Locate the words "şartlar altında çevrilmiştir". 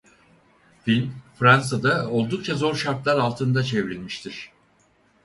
2.75-4.51